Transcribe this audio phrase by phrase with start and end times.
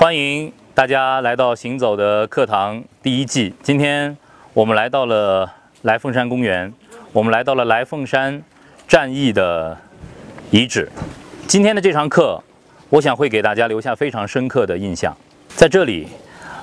[0.00, 3.52] 欢迎大家来到《行走的课堂》第一季。
[3.62, 4.16] 今天
[4.54, 6.72] 我们来到了来凤山公园，
[7.12, 8.42] 我们来到了来凤山
[8.88, 9.76] 战役的
[10.50, 10.90] 遗址。
[11.46, 12.42] 今天的这堂课，
[12.88, 15.14] 我想会给大家留下非常深刻的印象。
[15.48, 16.08] 在这里，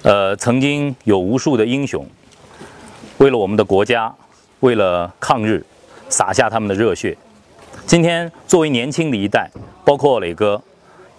[0.01, 2.04] 呃，曾经有无数的英雄，
[3.19, 4.11] 为了我们的国家，
[4.61, 5.63] 为了抗日，
[6.09, 7.15] 洒下他们的热血。
[7.85, 9.47] 今天，作为年轻的一代，
[9.85, 10.59] 包括磊哥，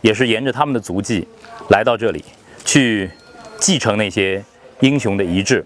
[0.01, 1.29] 也是沿着他们的足迹
[1.69, 2.25] 来到这里，
[2.65, 3.11] 去
[3.59, 4.43] 继承那些
[4.81, 5.65] 英雄的遗志。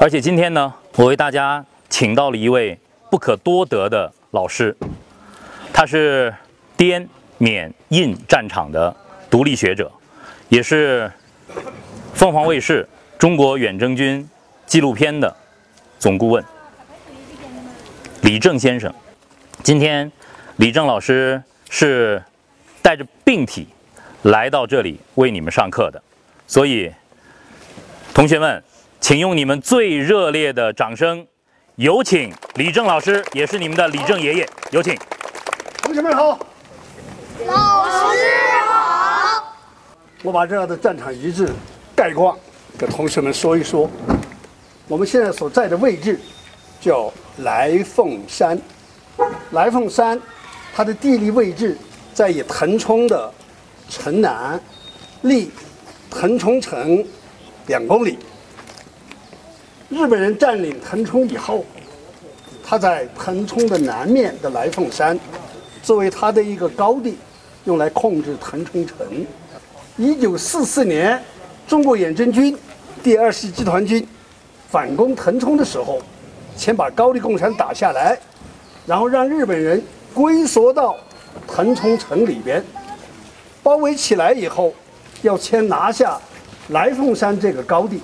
[0.00, 2.78] 而且今天呢，我为大家请到了一位
[3.10, 4.76] 不可多得的老师，
[5.72, 6.34] 他是
[6.76, 7.08] 滇
[7.38, 8.94] 缅印战场的
[9.28, 9.90] 独立学者，
[10.48, 11.10] 也是
[12.14, 12.88] 凤凰卫视
[13.18, 14.28] 中国远征军
[14.66, 15.34] 纪录片的
[15.98, 16.44] 总顾问
[18.22, 18.92] 李正先生。
[19.62, 20.10] 今天，
[20.56, 22.22] 李正老师是
[22.80, 23.68] 带着病体
[24.22, 26.00] 来到这里为你们上课的，
[26.46, 26.92] 所以，
[28.14, 28.62] 同学们，
[29.00, 31.26] 请用你们最热烈的掌声，
[31.74, 34.96] 有请李正老师，也是你们的李正爷爷，有请。
[35.82, 36.38] 同学们好，
[37.46, 38.16] 老师
[38.68, 39.54] 好，
[40.22, 41.48] 我把这样的战场遗址
[41.96, 42.38] 概况
[42.78, 43.90] 给同学们说一说。
[44.86, 46.20] 我们现在所在的位置
[46.80, 48.56] 叫来凤山。
[49.50, 50.20] 来凤山，
[50.74, 51.76] 它的地理位置
[52.14, 53.32] 在以腾冲的
[53.88, 54.60] 城南，
[55.22, 55.50] 离
[56.10, 57.04] 腾冲城
[57.66, 58.18] 两公里。
[59.88, 61.64] 日本人占领腾冲以后，
[62.64, 65.18] 他在腾冲的南面的来凤山，
[65.82, 67.18] 作为他的一个高地，
[67.64, 68.96] 用来控制腾冲城。
[69.96, 71.22] 一九四四年，
[71.66, 72.56] 中国远征军
[73.02, 74.06] 第二十集团军
[74.70, 76.00] 反攻腾冲的时候，
[76.56, 78.18] 先把高丽贡山打下来。
[78.86, 79.80] 然后让日本人
[80.12, 80.96] 龟缩到
[81.46, 82.64] 腾冲城里边，
[83.62, 84.74] 包围起来以后，
[85.22, 86.18] 要先拿下
[86.68, 88.00] 来凤山这个高地。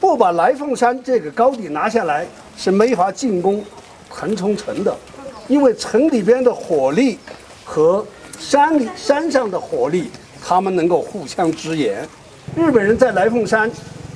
[0.00, 3.64] 不把来凤山这个高地拿下来，是没法进攻
[4.10, 4.96] 腾冲城的，
[5.48, 7.18] 因为城里边的火力
[7.64, 8.06] 和
[8.38, 10.10] 山里山上的火力，
[10.42, 12.06] 他们能够互相支援。
[12.56, 13.70] 日本人在来凤山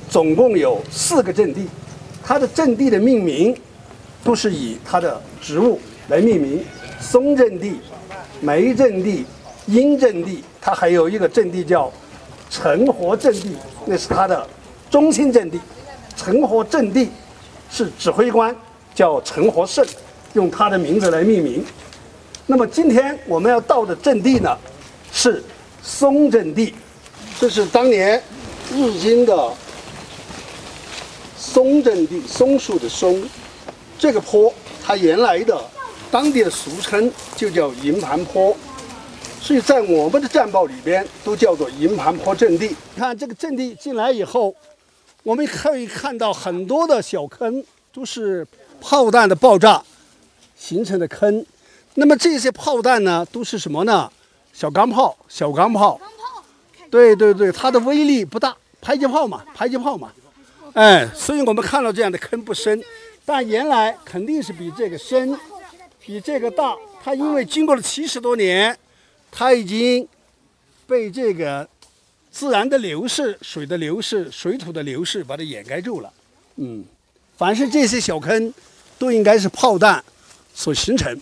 [0.09, 1.67] 总共有四个阵地，
[2.23, 3.55] 它的阵地的命名。
[4.21, 5.79] 都是以它的植物
[6.09, 6.61] 来命名，
[6.99, 7.79] 松阵地、
[8.41, 9.25] 梅阵地、
[9.69, 11.91] 阴阵地，它还有一个阵地叫
[12.49, 14.47] 城活阵地，那是它的
[14.89, 15.59] 中心阵地。
[16.15, 17.09] 城活阵地
[17.71, 18.55] 是指挥官
[18.93, 19.85] 叫陈活胜，
[20.33, 21.63] 用他的名字来命名。
[22.45, 24.57] 那么今天我们要到的阵地呢，
[25.13, 25.41] 是
[25.81, 26.73] 松阵地，
[27.39, 28.21] 这是当年
[28.73, 29.53] 日军的
[31.37, 33.23] 松阵地，松树的松。
[33.97, 34.53] 这个坡，
[34.83, 35.57] 它原来的
[36.09, 38.55] 当地的俗称就叫营盘坡，
[39.41, 42.67] 所以在我们的战报里边都叫做营盘坡阵地。
[42.67, 44.53] 你看这个阵地进来以后，
[45.23, 47.63] 我们可以看到很多的小坑，
[47.93, 48.45] 都是
[48.79, 49.81] 炮弹的爆炸
[50.57, 51.45] 形成的坑。
[51.95, 54.11] 那么这些炮弹呢，都是什么呢？
[54.53, 55.99] 小钢炮，小钢炮。
[56.91, 60.11] 对对对，它的威力不大，迫击炮嘛，迫击炮嘛。
[60.73, 62.81] 哎，所以我们看到这样的坑不深。
[63.25, 65.37] 但原来肯定是比这个深，
[65.99, 66.75] 比这个大。
[67.03, 68.75] 它因为经过了七十多年，
[69.31, 70.07] 它已经
[70.87, 71.67] 被这个
[72.31, 76.13] 自然的流逝、水的流逝、水土的流逝把它掩盖住了。
[76.55, 76.83] 嗯，
[77.37, 78.53] 凡是这些小坑，
[78.97, 80.03] 都应该是炮弹
[80.53, 81.21] 所形成。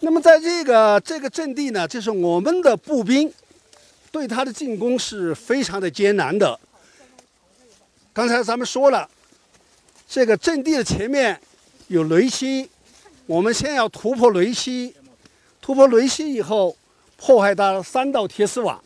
[0.00, 3.32] 那么在这个这个阵地呢，就是我们的步兵
[4.10, 6.58] 对它的进攻是非常的艰难的。
[8.12, 9.08] 刚才咱们说了。
[10.12, 11.40] 这个阵地的前面
[11.86, 12.68] 有雷溪，
[13.26, 14.92] 我们先要突破雷溪，
[15.70, 16.76] 突破雷溪以后，
[17.16, 18.82] 破坏它三道铁丝网，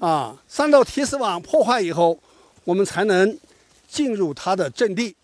[0.00, 2.18] 啊，三道铁丝网破坏以后，
[2.64, 3.38] 我们才能
[3.86, 5.14] 进入它的阵地。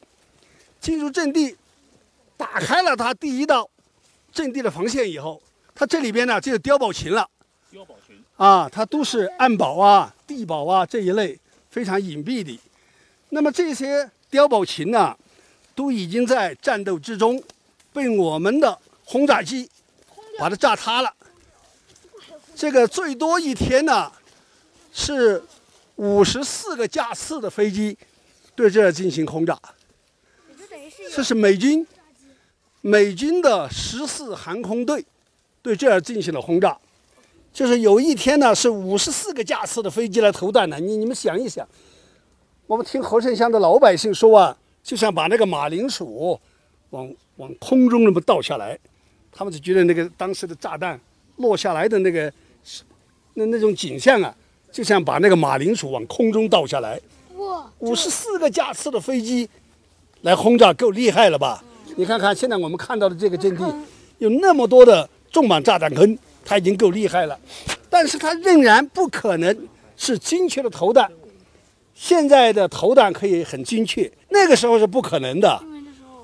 [0.80, 1.56] 进入阵地，
[2.36, 3.68] 打开了它第一道
[4.32, 5.42] 阵地的防线以后，
[5.74, 7.28] 它这里边呢就有碉堡群了。
[7.72, 11.36] 碉堡群啊，它都是暗堡啊、地堡啊这一类
[11.68, 12.56] 非常隐蔽的。
[13.30, 14.08] 那么这些。
[14.30, 15.16] 碉堡群呢，
[15.74, 17.42] 都已经在战斗之中
[17.92, 19.68] 被我们的轰炸机
[20.38, 21.12] 把它炸塌了。
[22.54, 24.10] 这个最多一天呢
[24.92, 25.42] 是
[25.96, 27.96] 五十四个架次的飞机
[28.54, 29.58] 对这儿进行轰炸。
[31.12, 31.86] 这是美军
[32.80, 35.04] 美军的十四航空队
[35.62, 36.76] 对这儿进行了轰炸。
[37.52, 40.78] 就是有一天呢是五十四个架次的飞机来投弹的。
[40.80, 41.66] 你你们想一想。
[42.66, 46.40] 我们听和盛乡的老百姓说啊，就像把那个马铃薯
[46.90, 48.78] 往往空中那么倒下来，
[49.34, 50.98] 他们就觉得那个当时的炸弹
[51.36, 52.32] 落下来的那个
[53.34, 54.32] 那那种景象啊，
[54.70, 57.00] 就像把那个马铃薯往空中倒下来。
[57.36, 59.48] 哇，五十四个架次的飞机
[60.22, 61.62] 来轰炸，够厉害了吧？
[61.96, 63.64] 你看看现在我们看到的这个阵地，
[64.18, 67.36] 有那么多的重磅炸弹坑，它已经够厉害了。
[67.90, 71.10] 但是它仍然不可能是精确的投弹。
[71.94, 75.60] 现在的投弹可以很精确，那个时候是不可能的。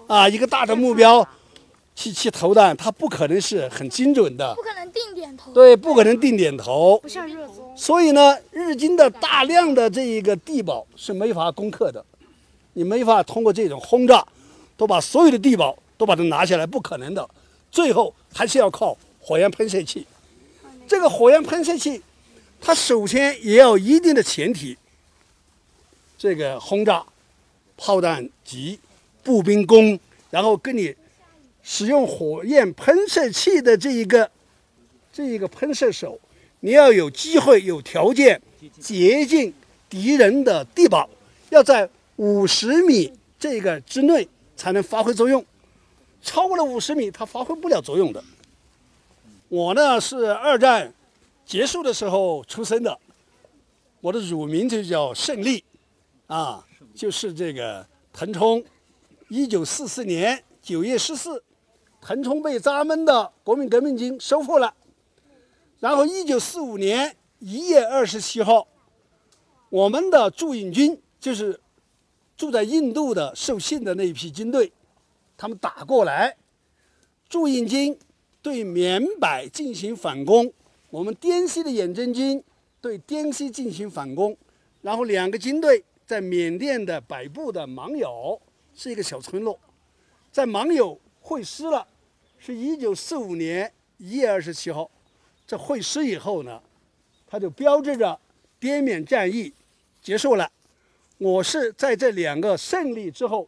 [0.08, 1.26] 啊，一个大的目标
[2.00, 4.62] 去去投弹，它不可能是很精准的不。
[4.62, 6.98] 可能定点投，对，不可能定点投。
[7.00, 7.70] 不像热搜。
[7.76, 12.02] 所以呢，日军的大量的这一个地堡是没法攻克的，
[12.72, 14.26] 你没法通过这种轰炸，
[14.78, 17.28] 都把所有的地堡都把它拿下来，不可能的。
[17.70, 20.06] 最后还是要靠火焰喷射器。
[20.88, 22.00] 这个火焰喷射器，
[22.62, 24.78] 它首先也要一定的前提，
[26.16, 27.04] 这个轰炸、
[27.76, 28.80] 炮弹及、
[29.22, 30.00] 步兵攻，
[30.30, 30.94] 然后跟你
[31.72, 34.28] 使用火焰喷射器的这一个
[35.12, 36.18] 这一个喷射手，
[36.58, 38.42] 你要有机会、有条件
[38.80, 39.54] 接近
[39.88, 41.08] 敌人的地堡，
[41.50, 45.46] 要在五十米这个之内才能发挥作用，
[46.20, 48.20] 超过了五十米，它发挥不了作用的。
[49.48, 50.92] 我呢是二战
[51.46, 52.98] 结束的时候出生的，
[54.00, 55.62] 我的乳名就叫胜利，
[56.26, 56.66] 啊，
[56.96, 58.60] 就是这个腾冲。
[59.28, 61.40] 一九四四年九月十四，
[62.00, 64.74] 腾冲被咱们的国民革命军收复了。
[65.78, 68.66] 然后，一九四五年一月二十七号，
[69.68, 71.58] 我们的驻印军就是
[72.36, 74.72] 住在印度的受信的那一批军队，
[75.36, 76.36] 他们打过来，
[77.28, 77.98] 驻印军
[78.42, 80.52] 对缅北进行反攻，
[80.90, 82.42] 我们滇西的远征军
[82.80, 84.36] 对滇西进行反攻，
[84.82, 88.40] 然后两个军队在缅甸的北部的芒友
[88.74, 89.58] 是一个小村落，
[90.30, 91.86] 在芒友会师了，
[92.42, 94.90] 是一九四五年一月二十七号。
[95.46, 96.62] 这会师以后呢，
[97.26, 98.18] 它就标志着
[98.58, 99.52] 滇缅战役
[100.00, 100.50] 结束了。
[101.18, 103.46] 我是在这两个胜利之后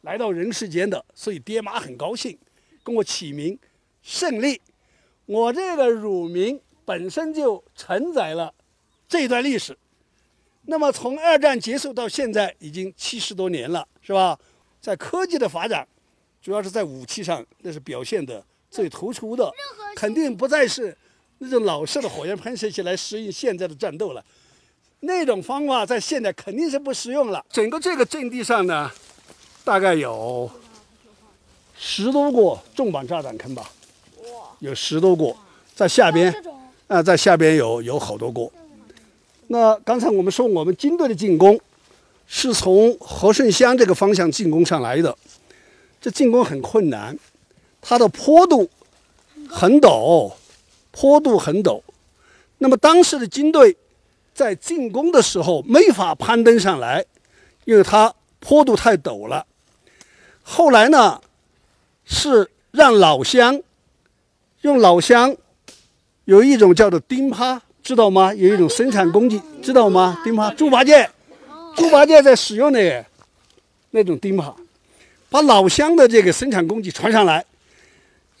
[0.00, 2.36] 来到人世间的，所以爹妈很高兴，
[2.82, 3.56] 跟我起名
[4.02, 4.60] 胜利。
[5.26, 8.52] 我这个乳名本身就承载了
[9.08, 9.78] 这段历史。
[10.62, 14.36] 那么从二战结束到现在已经七十多年了，是吧？
[14.80, 15.86] 在科技的发展，
[16.46, 18.40] 主要是在武器上，那是表现的
[18.70, 19.52] 最突出的，
[19.96, 20.96] 肯定不再是
[21.38, 24.24] 那种老式的火焰喷射器来适应现在的战斗了。
[25.00, 27.44] 那种方法在现在肯定是不实用了。
[27.50, 28.88] 整个这个阵地上呢，
[29.64, 30.48] 大概有
[31.76, 33.68] 十多个重磅炸弹坑吧，
[34.60, 35.34] 有十多个，
[35.74, 36.32] 在下边
[36.86, 38.48] 啊，在下边有有好多个。
[39.48, 41.60] 那刚才我们说，我们军队的进攻
[42.28, 45.18] 是从和顺乡这个方向进攻上来的，
[46.06, 47.18] 这进攻很困难，
[47.82, 48.70] 它的坡度
[49.48, 50.32] 很陡，
[50.92, 51.82] 坡度很陡。
[52.58, 53.76] 那么当时的军队
[54.32, 57.04] 在进攻的时候没法攀登上来，
[57.64, 59.44] 因为它坡度太陡了。
[60.44, 61.20] 后来呢，
[62.04, 63.60] 是让老乡
[64.60, 65.36] 用老乡
[66.24, 68.32] 有一种叫做钉耙，知道吗？
[68.32, 70.20] 有一种生产工具，知道吗？
[70.22, 71.10] 钉耙，猪八戒，
[71.74, 73.04] 猪八戒在使用的
[73.90, 74.54] 那种钉耙，
[75.28, 77.44] 把老乡的这个生产工具传上来，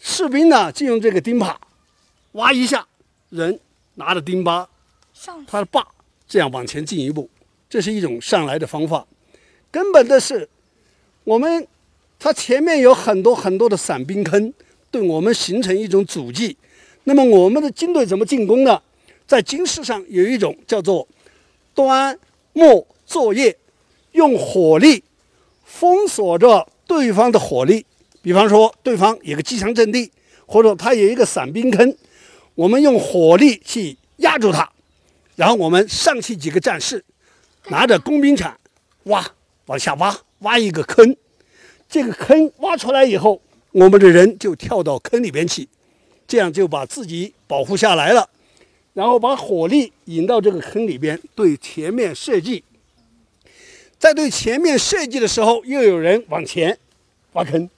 [0.00, 1.54] 士兵呢就用这个钉耙
[2.32, 2.86] 挖一下，
[3.30, 3.58] 人
[3.94, 4.66] 拿着钉耙，
[5.12, 5.86] 上他的把
[6.28, 7.28] 这样往前进一步，
[7.68, 9.06] 这是一种上来的方法。
[9.70, 10.48] 根本的是，
[11.24, 11.66] 我们
[12.18, 14.52] 它前面有很多很多的散兵坑，
[14.90, 16.56] 对我们形成一种阻击。
[17.04, 18.80] 那么我们的军队怎么进攻呢？
[19.26, 21.06] 在军事上有一种叫做
[21.74, 22.16] 端
[22.52, 23.56] 末作业，
[24.12, 25.02] 用火力
[25.64, 27.84] 封锁着对方的火力。
[28.22, 30.10] 比方说，对方有个机枪阵地，
[30.46, 31.96] 或者他有一个散兵坑，
[32.56, 34.68] 我们用火力去压住他，
[35.36, 37.04] 然后我们上去几个战士，
[37.68, 38.58] 拿着工兵铲
[39.04, 39.24] 挖，
[39.66, 41.16] 往下挖，挖一个坑。
[41.88, 43.40] 这个坑挖出来以后，
[43.70, 45.68] 我们的人就跳到坑里边去，
[46.26, 48.28] 这样就把自己保护下来了。
[48.92, 52.64] 然后把火力引到这个坑里边，对前面射击。
[53.98, 56.78] 在对前面设计的时候，又有人往前
[57.32, 57.68] 挖坑，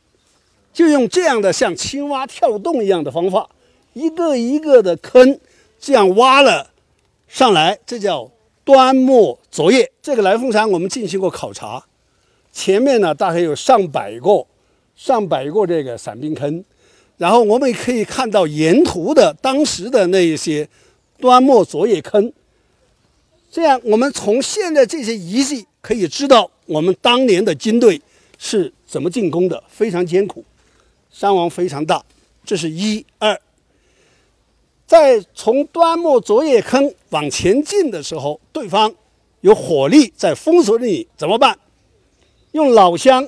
[0.72, 3.48] 就用这样的像青蛙跳洞一样的方法，
[3.92, 5.38] 一个一个的坑
[5.80, 6.70] 这样挖了
[7.28, 8.30] 上来，这叫
[8.64, 9.90] 端末作业。
[10.02, 11.84] 这个来凤山我们进行过考察，
[12.52, 14.46] 前面呢大概有上百个、
[14.96, 16.64] 上百个这个散兵坑，
[17.16, 20.68] 然后我们可以看到沿途的当时的那一些
[21.18, 22.32] 端末作业坑。
[23.50, 27.98] 这样，我们从现在这些遗迹可以知道，我们当年的军队
[28.36, 30.44] 是怎么进攻的，非常艰苦，
[31.10, 32.04] 伤亡非常大。
[32.44, 33.40] 这是一二。
[34.86, 38.94] 在从端木卓野坑往前进的时候，对方
[39.40, 41.58] 有火力在封锁着你，怎么办？
[42.52, 43.26] 用老乡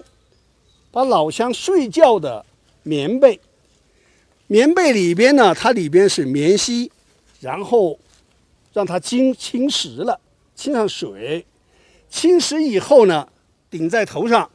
[0.91, 2.45] 把老乡睡觉的
[2.83, 3.41] 棉被，
[4.49, 6.91] 棉被里边呢，它里边是棉絮，
[7.41, 7.99] 然后
[8.75, 10.21] 让它浸侵蚀了，
[10.55, 11.47] 浸上水，
[12.11, 13.27] 侵蚀以后呢，
[13.71, 14.51] 顶在头上。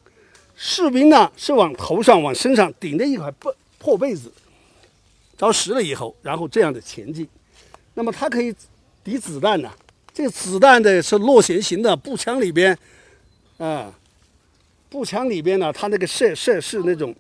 [0.58, 4.32] 士兵呢是往头上、往身上顶着一块破破被子，
[5.38, 7.28] 着实了以后，然后这样的前进。
[7.94, 8.56] 那么它可以
[9.04, 9.70] 抵子弹呢？
[10.14, 12.78] 这个子弹的是螺旋形的步枪里边，
[13.58, 13.94] 啊，
[14.90, 17.14] 步枪里边呢，它那个射射是那种，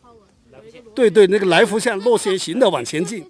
[0.93, 3.29] 对对，那个来福线螺旋形的往前进。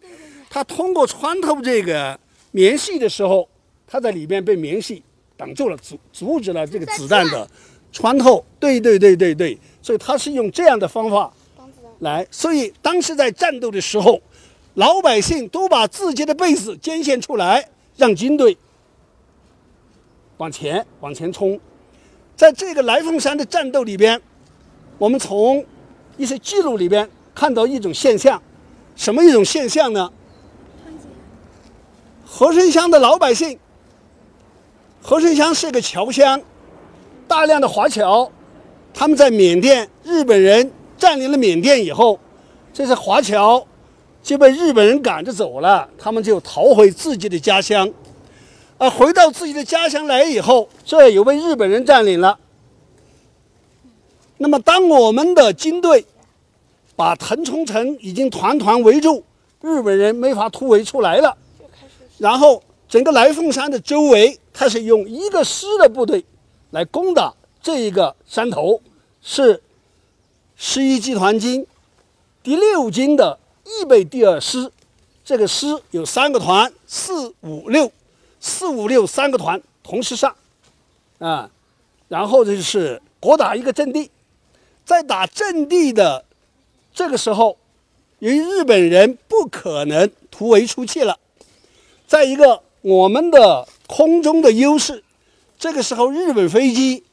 [0.51, 2.19] 它通过穿透这个
[2.51, 3.50] 棉絮的时候，
[3.88, 5.01] 它在里边被棉絮
[5.38, 7.48] 挡住了，阻阻止了这个子弹的
[7.92, 8.44] 穿透。
[8.60, 9.58] 对对对对对。
[9.82, 11.32] 所以他是用这样的方法
[12.00, 14.22] 来，所以当时在战斗的时候，
[14.74, 18.58] 老百姓都把自己的被子捐献出来，让军队
[20.38, 21.60] 往前往前冲。
[22.36, 24.22] 在这个来凤山的战斗里边，
[24.98, 25.65] 我们从
[26.18, 28.42] 一些记录里边看到一种现象，
[28.96, 30.12] 什么一种现象呢？
[32.25, 33.58] 和顺乡的老百姓，
[35.05, 36.41] 和顺乡是个侨乡，
[37.27, 38.27] 大量的华侨。
[38.91, 42.19] 他们在缅甸，日本人占领了缅甸以后，
[42.74, 43.63] 这些华侨
[44.24, 47.88] 就被日本人赶着走了，他们就逃回自己的家乡。
[48.79, 52.39] 啊回到自己的家乡来以后，这又被日本人占领了。
[54.39, 56.03] 那么，当我们的军队
[56.95, 59.24] 把腾冲城已经团团围住，
[59.62, 61.38] 日本人没法突围出来了。
[62.17, 66.25] 然后，整个来凤山的周围，他是用一个师的部队
[66.72, 67.34] 来攻打。
[67.62, 68.80] 这一个山头
[69.24, 69.63] 是
[70.56, 71.65] 十一集团军
[72.44, 74.72] 第六军的预备第二师，
[75.24, 77.92] 这个师有三个团，四五六，
[78.39, 80.36] 四五六三个团同时上，
[81.18, 81.50] 啊，
[82.08, 84.12] 然后就是各打一个阵地，
[84.86, 86.24] 在打阵地的
[86.94, 87.58] 这个时候，
[88.20, 91.18] 由于日本人不可能突围出去了，
[92.06, 95.04] 在一个我们的空中的优势，
[95.58, 97.04] 这个时候日本飞机。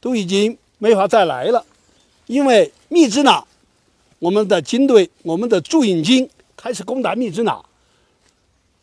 [0.00, 1.64] 都已经没法再来了，
[2.26, 3.44] 因为密支那，
[4.20, 7.60] 我们的军队，我们的驻印军开始攻打密支那。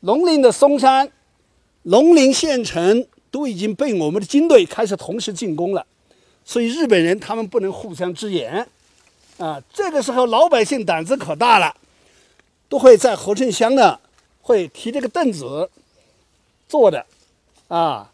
[0.02, 1.10] 龙陵的松山、
[1.84, 5.86] 龙陵县城都已经被我们的军队开始同时进攻了，
[6.44, 8.68] 所以日本人他们不能互相支援，
[9.38, 11.74] 啊，这个时候老百姓胆子可大了，
[12.68, 13.98] 都会在和顺乡呢，
[14.42, 15.70] 会提这个凳子
[16.68, 17.06] 做的，
[17.68, 18.12] 啊，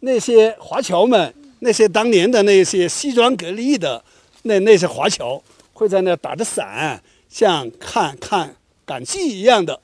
[0.00, 1.34] 那些华侨们。
[1.64, 4.02] 那些当年的那些西装革履的
[4.42, 5.40] 那那些华侨，
[5.72, 9.78] 会在那打着伞，像看看赶集一样的。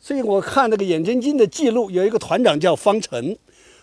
[0.00, 3.36] 所以我看那个眼真经的记录，有一个团长叫方成，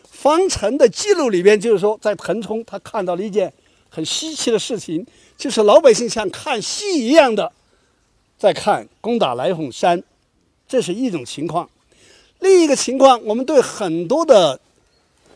[0.09, 3.53] 方成的记录里边就是说，在腾冲他看到了一件
[3.89, 5.05] 很稀奇的事情，
[5.38, 7.51] 就是老百姓像看戏一样的
[8.39, 10.01] 在看攻打来凤山，
[10.67, 11.69] 这是一种情况。
[12.43, 14.59] 另一个情况，我们对很多的。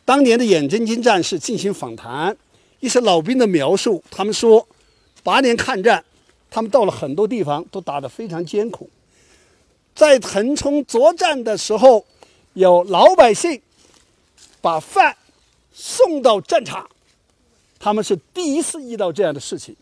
[0.04, 2.36] 当年的远征军战士进行访谈，
[2.80, 4.66] 一些老兵的描述，他们说，
[5.22, 6.02] 八年抗战，
[6.50, 8.90] 他们到了很多地方都打得非常艰苦。
[9.94, 12.06] 在腾冲作战的时候，
[12.54, 13.62] 有老百姓
[14.62, 15.16] 把饭
[15.74, 16.90] 送到战场，
[17.78, 19.76] 他们是第一次遇到这样的事情，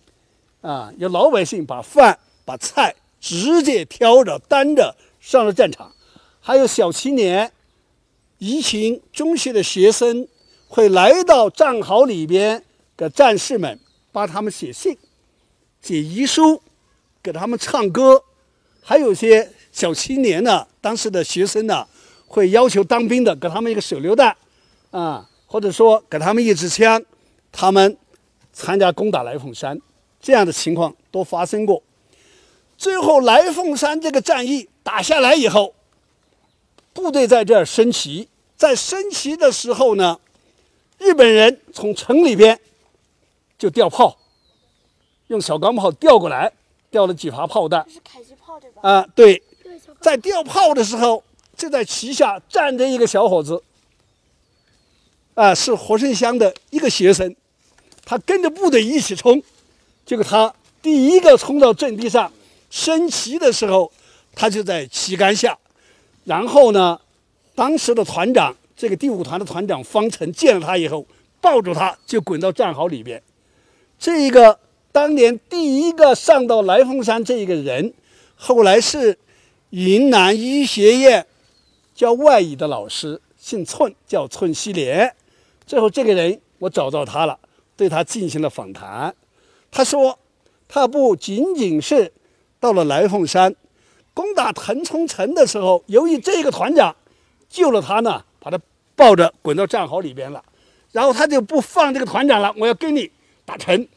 [0.61, 5.91] 啊，有老百姓把饭把菜直接挑着担着上了战场，
[6.45, 7.51] 还有小青年。
[8.37, 10.27] 一群中学的学生
[10.67, 12.61] 会来到战壕里边，
[12.95, 13.79] 给战士们
[14.11, 14.95] 帮他们写信、
[15.81, 16.61] 写遗书，
[17.23, 18.21] 给他们唱歌。
[18.83, 21.87] 还有些小青年呢，当时的学生呢，
[22.27, 24.35] 会要求当兵的给他们一个手榴弹，
[24.91, 27.01] 啊，或者说给他们一支枪，
[27.53, 27.97] 他们
[28.51, 29.79] 参加攻打来凤山，
[30.19, 31.81] 这样的情况都发生过。
[32.77, 35.73] 最后来凤山这个战役打下来以后。
[36.95, 40.17] 部队在这儿升旗，在升旗的时候呢，
[40.97, 42.57] 日本人从城里边
[43.59, 44.17] 就调炮，
[45.27, 46.49] 用小钢炮调过来，
[46.89, 47.85] 调了几发炮弹。
[47.91, 48.81] 是迫击炮对吧？
[48.81, 49.43] 啊，对。
[49.99, 51.21] 在调炮的时候，
[51.57, 53.61] 就在旗下站着一个小伙子，
[55.33, 57.35] 啊，是和顺乡的一个学生，
[58.05, 59.43] 他跟着部队一起冲，
[60.05, 62.31] 结果他第一个冲到阵地上
[62.69, 63.91] 升旗的时候，
[64.33, 65.57] 他就在旗杆下。
[66.25, 66.99] 然后呢，
[67.55, 71.05] 当时的团长，这个第五团的团长方成见了他以后，
[71.39, 73.23] 抱住他就滚到战壕里边。
[73.97, 74.59] 这一个
[74.91, 77.93] 当年第一个上到来凤山这一个人，
[78.35, 79.17] 后来是
[79.69, 81.25] 云南医学院
[81.93, 85.15] 教外语的老师，姓寸，叫寸西莲。
[85.65, 87.39] 最后这个人我找到他了，
[87.77, 89.15] 对他进行了访谈。
[89.71, 90.17] 他说，
[90.67, 92.11] 他不仅仅是
[92.59, 93.55] 到了来凤山
[94.15, 96.95] 攻打腾冲城的时候，由于这个团长
[97.47, 98.57] 救了他呢，把他
[98.95, 100.43] 抱着滚到战壕里边了，
[100.91, 103.11] 然后他就不放这个团长了，我要跟你
[103.45, 103.87] 打城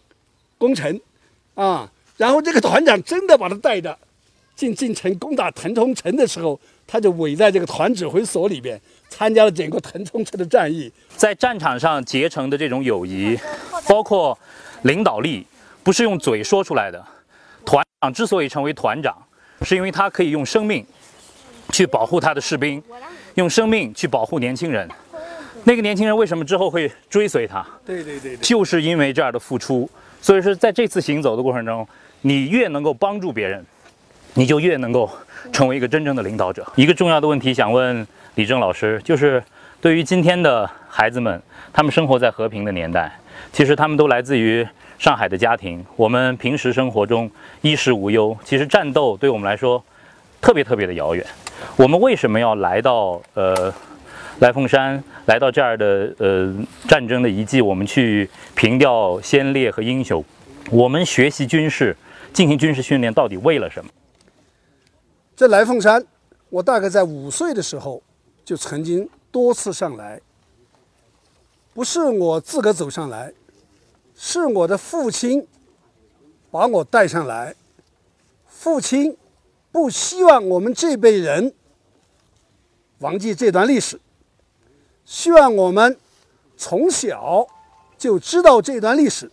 [0.59, 1.01] 攻城
[1.55, 1.91] 啊！
[2.17, 3.97] 然后这个团长真的把他带着
[4.57, 10.93] 进进城攻打腾冲城的时候，他就围在这个团指挥所里边，参加了整个腾冲城的战役。
[11.17, 13.39] 在战场上结成的这种友谊，
[13.89, 14.37] 包括
[14.83, 15.47] 领导力，
[15.85, 17.07] 不是用嘴说出来的。
[17.65, 19.17] 团长之所以成为团长，
[19.63, 20.85] 是因为他可以用生命
[21.73, 22.83] 去保护他的士兵，
[23.35, 24.89] 用生命去保护年轻人。
[25.65, 27.67] 那个年轻人为什么之后会追随他？
[27.85, 29.89] 对对对对，就是因为这样的付出。
[30.23, 31.87] 所以说，在这次行走的过程中，
[32.23, 33.65] 你越能够帮助别人，
[34.35, 35.11] 你就越能够
[35.53, 36.67] 成为一个真正的领导者。
[36.75, 39.43] 一个重要的问题想问李正老师，就是
[39.81, 41.41] 对于今天的孩子们，
[41.73, 43.17] 他们生活在和平的年代，
[43.53, 44.67] 其实他们都来自于
[44.99, 45.87] 上海的家庭。
[45.95, 49.81] 我们平时生活中衣食无忧，其实战斗对我们来说
[50.41, 51.25] 特别特别的遥远。
[51.77, 53.73] 我们为什么要来到呃
[54.41, 56.53] 来凤山，来到这儿的呃
[56.89, 60.25] 战争的遗迹，我们去凭吊先烈和英雄？
[60.69, 61.97] 我们学习军事，
[62.33, 63.89] 进行军事训练，到底为了什么？
[65.37, 66.05] 这来凤山，
[66.51, 68.03] 我大概在五岁的时候
[68.45, 70.21] 就曾经多次上来，
[71.79, 73.33] 不是我自个走上来，
[74.17, 75.47] 是我的父亲
[76.51, 77.55] 把我带上来。
[78.49, 79.17] 父亲
[79.71, 81.55] 不希望我们这辈人
[82.99, 84.01] 忘记这段历史，
[85.05, 85.97] 希望我们
[86.57, 87.47] 从小
[87.97, 89.31] 就知道这段历史，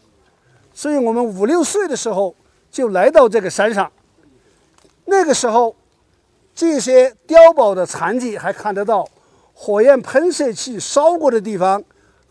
[0.72, 2.36] 所以我们五六岁的时候
[2.70, 3.92] 就来到这个山上。
[5.06, 5.76] 那个时候，
[6.54, 9.10] 这些碉堡的残迹还看得到，
[9.56, 11.84] 火焰喷射器烧过的地方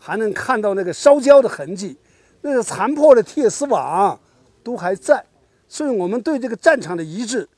[0.05, 1.97] 还能看到那个烧焦的痕迹，
[2.41, 4.19] 那个残破的铁丝网
[4.63, 5.25] 都还在，
[5.67, 7.49] 所以我们对这个战场的遗址，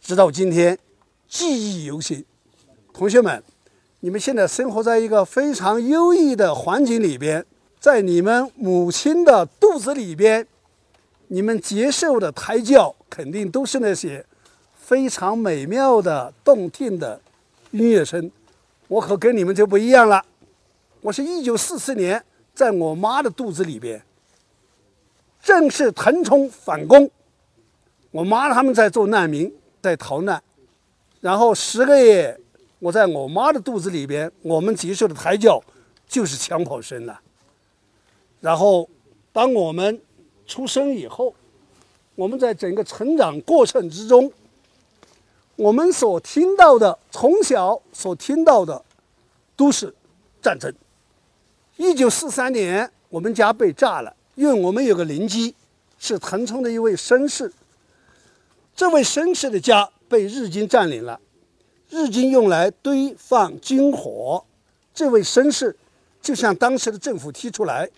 [0.00, 0.78] 直到今天
[1.26, 2.24] 记忆犹新。
[2.92, 3.42] 同学们，
[3.98, 7.44] 你们现在生活在一个非常优异的环境里边，
[7.80, 10.46] 在你们母亲的肚子里边，
[11.26, 14.24] 你们接受的胎教肯定都是那些
[14.76, 17.20] 非常美妙的、动听的
[17.72, 18.30] 音乐声。
[18.86, 20.24] 我可跟你们就不一样了，
[21.00, 22.22] 我是一九四四年
[22.54, 24.02] 在我妈的肚子里边，
[25.40, 27.08] 正是腾冲反攻，
[28.10, 30.42] 我妈他们在做难民，在逃难，
[31.20, 32.38] 然后十个月，
[32.80, 35.62] 我在我妈的肚子里边，我们接受的胎教
[36.08, 37.20] 就是枪炮声了。
[38.40, 38.88] 然后，
[39.32, 40.00] 当我们
[40.46, 41.32] 出生以后，
[42.16, 44.32] 我们在整个成长过程之中，
[45.54, 48.84] 我们所听到的，从小所听到的，
[49.54, 49.94] 都是
[50.42, 50.74] 战争。
[51.78, 55.54] 一九四三年，我们家被炸了，因为我们有个邻居
[55.96, 57.52] 是腾冲的一位绅士，
[58.74, 61.20] 这位绅士的家被日军占领了，
[61.88, 64.44] 日军用来堆放军火，
[64.92, 65.76] 这位绅士
[66.20, 67.88] 就向当时的政府提出来，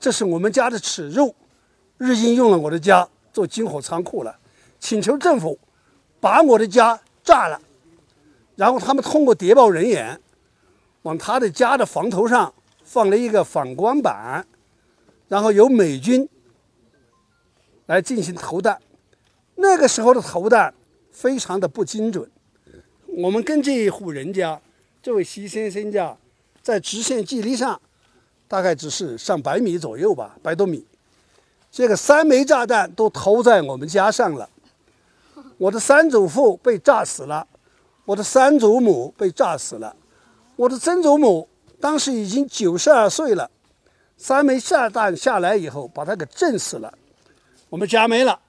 [0.00, 1.32] 这是我们家的耻辱，
[1.96, 4.36] 日军用了我的家做军火仓库了，
[4.80, 5.56] 请求政府
[6.18, 7.60] 把我的家炸了，
[8.56, 10.20] 然后他们通过谍报人员
[11.02, 12.52] 往他的家的房头上
[12.84, 14.46] 放了一个反光板，
[15.26, 16.28] 然后由美军
[17.86, 18.78] 来进行投弹。
[19.56, 20.72] 那个时候的投弹
[21.10, 22.30] 非常的不精准，
[23.06, 24.60] 我们跟这一户人家，
[25.02, 26.16] 这位习先生家，
[26.62, 27.80] 在直线距离上
[28.46, 30.84] 大概只是上百米左右吧，百多米。
[31.70, 34.48] 这个三枚炸弹都投在我们家上了，
[35.56, 37.46] 我的三祖父被炸死了，
[38.04, 39.96] 我的三祖母被炸死了，
[40.56, 41.48] 我的曾祖母
[41.84, 43.50] 当时已经九十二岁了，
[44.16, 46.90] 三枚炸弹下来以后把他给震死了，
[47.68, 48.40] 我们家没了，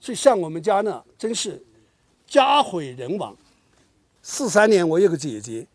[0.00, 1.62] 所以像我们家呢，真是
[2.26, 3.36] 家毁人亡。
[4.22, 5.66] 四三年我有个姐姐，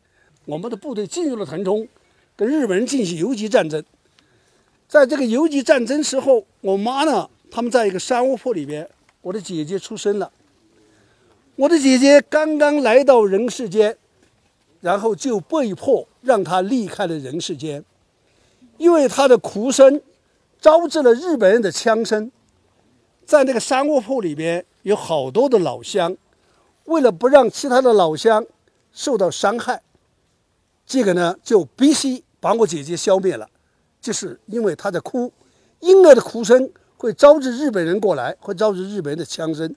[0.45, 1.88] 我们的部队进入了腾冲，
[2.36, 3.84] 跟日本人进行游击战争。
[4.88, 8.89] 在这个游击战争时候，我妈呢，他们在一个山窝铺里边，
[9.21, 10.32] 我的姐姐出生了。
[11.58, 13.95] 我的姐姐刚刚来到人世间，
[14.83, 17.81] 然后就被迫让他离开了人世间，
[18.77, 20.01] 因为他的哭声
[20.59, 22.29] 招致了日本人的枪声。
[23.25, 26.17] 在那个山窝铺里边有好多的老乡，
[26.83, 28.45] 为了不让其他的老乡
[28.91, 29.81] 受到伤害，
[30.85, 33.49] 这个呢就必须把我姐姐消灭了。
[34.01, 35.31] 就是因为她在哭，
[35.79, 39.73] 婴儿的哭声会招致日本人过来，会招致日本人的枪声。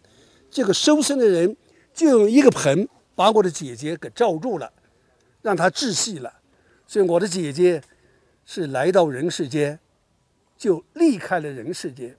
[0.50, 1.56] 这个收身的人
[1.94, 4.68] 就用一个盆把我的姐姐给罩住了，
[5.46, 6.40] 让她窒息了，
[6.88, 7.80] 所以我的姐姐
[8.44, 9.78] 是来到人世间，
[10.59, 12.16] 就离开了人世间。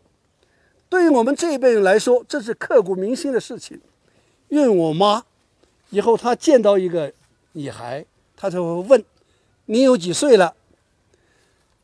[0.87, 3.81] 对于我们这一辈人来说，这是刻骨铭心的事情。
[4.47, 5.25] 因为我妈
[5.89, 7.11] 以后她见到一个
[7.51, 8.05] 女孩，
[8.37, 9.03] 她就会问
[9.67, 10.55] ：“你有几岁了？”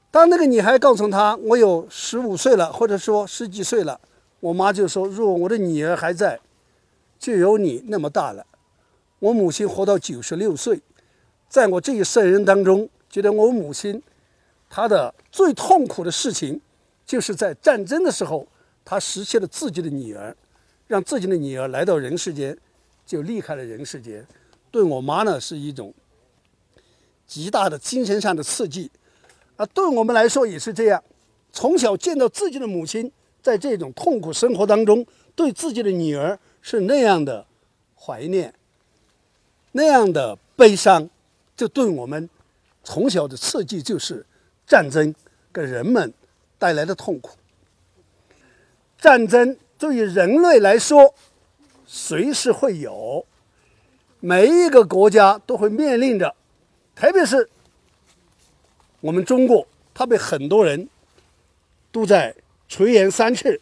[0.10, 4.00] 当那个女孩告诉她：“我有十五岁了，或者说十几岁了。”
[4.40, 6.40] 我妈就说：“如果我的女儿还在，
[7.20, 8.46] 就有你那么大了。”
[9.20, 10.80] 我母亲活到九十六岁，
[11.54, 14.02] 在我这一生人当中，觉得我母亲
[14.68, 16.60] 她的最痛苦的事情，
[17.06, 18.48] 就是在战争的时候，
[18.84, 20.36] 她失去了自己的女儿。
[20.88, 22.58] 让自己的女儿来到人世间，
[23.06, 24.26] 就离开了人世间，
[24.72, 25.94] 对我妈呢是一种
[27.28, 28.90] 极大的精神上的刺激，
[29.56, 31.04] 啊，对我们来说也是这样。
[31.52, 33.12] 从小见到自己的母亲
[33.44, 37.46] 在这种痛苦生活当中，对自己的女儿是那样的
[37.96, 38.52] 怀念，
[39.74, 41.08] 那样的悲伤，
[41.56, 42.30] 这对我们
[42.84, 44.26] 从小的刺激就是
[44.66, 45.14] 战争
[45.54, 46.14] 给人们
[46.58, 47.32] 带来的痛苦，
[48.98, 49.58] 战争。
[49.76, 51.14] 对于人类来说，
[51.86, 53.26] 随时会有，
[54.22, 56.34] 每一个国家都会面临着，
[56.96, 57.50] 特别是
[59.02, 60.88] 我们中国，它被很多人
[61.92, 62.34] 都在
[62.70, 63.60] 垂涎三尺。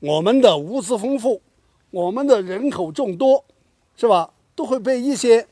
[0.00, 1.40] 我们的物资丰富，
[1.90, 3.42] 我们的人口众多，
[3.96, 4.30] 是吧？
[4.54, 5.46] 都会被一些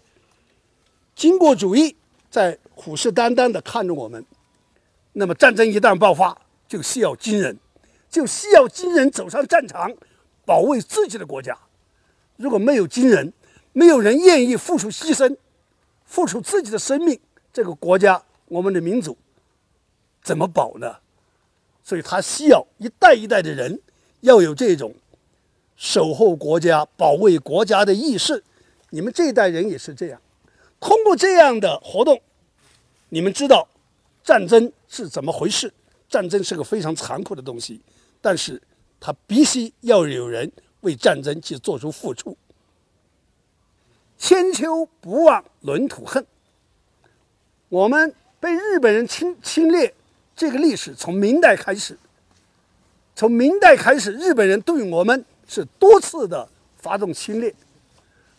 [1.23, 1.95] 军国主义
[2.33, 4.27] 在虎视眈眈地看着我们。
[5.13, 7.57] 那么战争一旦爆发，就需要军人。
[8.11, 9.89] 就需要军人走上战场，
[10.45, 11.57] 保卫自己的国家。
[12.39, 13.33] 如果没有军人，
[13.73, 15.37] 没有人愿意付出牺牲，
[16.05, 17.17] 付出自己的生命，
[17.53, 19.17] 这个国家，我们的民族
[20.25, 20.97] 怎么保呢？
[21.85, 23.81] 所以他需要一代一代的人
[24.23, 24.93] 要有这种
[25.77, 28.43] 守候国家、保卫国家的意识。
[28.91, 30.21] 你们这一代人也是这样。
[30.83, 32.21] 通过这样的活动，
[33.09, 33.69] 你们知道
[34.25, 35.73] 战争是怎么回事？
[36.09, 37.81] 战争是个非常残酷的东西。
[38.21, 38.61] 但是，
[39.01, 42.37] 它必须要有人为战争去做出付出。
[44.19, 46.27] 千秋不忘领土恨。
[47.69, 49.95] 我们被日本人侵侵略，
[50.35, 51.97] 这个历史从明代开始。
[53.15, 57.55] 从明代开始，日本人对我们是多次的发动侵略。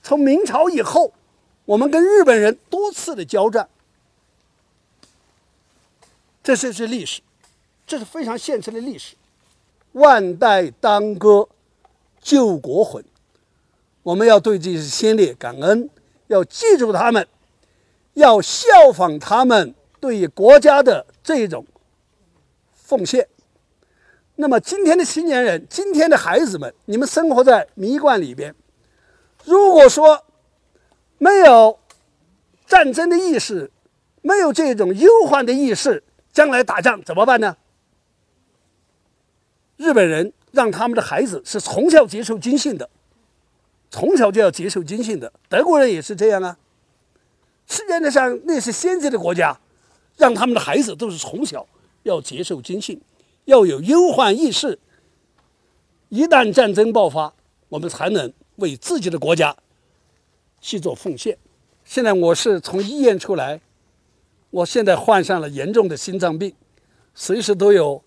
[0.02, 1.14] 从明朝以后，
[1.66, 3.68] 我们跟日本人多次的交战。
[6.44, 7.22] 这就是历史，
[7.88, 9.16] 这是非常现实的历史。
[9.94, 11.48] 万代当歌，
[12.22, 13.04] 救国魂。
[14.02, 15.90] 我们要对这些先烈感恩，
[16.28, 17.26] 要记住他们，
[18.16, 21.66] 要效仿他们对国家的这种
[22.74, 23.26] 奉献。
[24.36, 28.54] 那么，今天的青年人，今天的孩子们，你们生活在迷观里边，
[29.46, 30.26] 如果说
[31.24, 31.80] 没有
[32.68, 33.72] 战争的意识，
[34.22, 37.56] 没有这种忧患的意识，将来打仗怎么办呢？
[39.78, 42.90] 日本人让他们的孩子是从小接受军训的，
[43.90, 45.32] 从小就要接受军训的。
[45.48, 46.58] 德国人也是这样啊。
[47.68, 49.58] 世界上那些先进的国家，
[50.18, 51.66] 让他们的孩子都是从小
[52.04, 53.02] 要接受军训，
[53.46, 54.78] 要有忧患意识。
[56.10, 57.34] 一旦战争爆发，
[57.70, 59.56] 我们才能为自己的国家
[60.64, 61.38] 去做奉献。
[61.84, 63.60] 现在我是从医院出来，
[64.50, 66.52] 我现在患上了严重的心脏病，
[67.14, 68.02] 随时都有。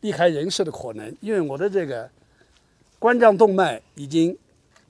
[0.00, 2.10] 离开人世的可能，因为我的这个
[2.98, 4.36] 冠状动脉已经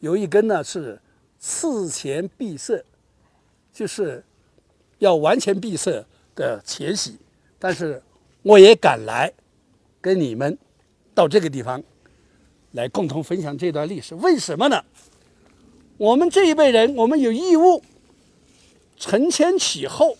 [0.01, 1.01] 有一根呢是
[1.39, 2.85] 次前闭塞，
[3.73, 4.25] 就是
[4.99, 7.17] 要完全闭塞的前夕。
[7.61, 8.03] 但是
[8.43, 9.33] 我也赶来
[10.01, 10.59] 跟你们
[11.15, 11.81] 到这个地方
[12.73, 14.17] 来共同分享这段历史。
[14.17, 14.83] 为什么呢？
[15.97, 17.83] 我们这一辈人，我们有义务
[18.97, 20.17] 承前启后，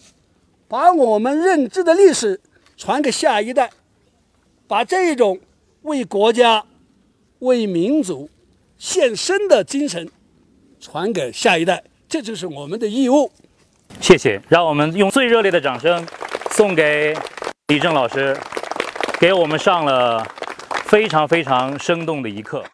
[0.69, 2.41] 把我们认知的历史
[2.77, 3.71] 传给下一代。
[4.67, 5.39] 把这一种
[5.83, 6.65] 为国家、
[7.41, 8.31] 为民族
[8.79, 10.11] 献身的精神
[10.81, 13.31] 传给下一代，这就是我们的义务。
[14.01, 16.05] 谢谢，让我们用最热烈的掌声
[16.53, 17.15] 送给
[17.69, 18.35] 李正老师，
[19.21, 20.27] 给我们上了
[20.87, 22.65] 非常非常生动的一课。